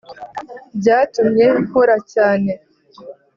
Byatumye 0.79 1.45
nkora 1.65 1.95
cyane 2.13 2.51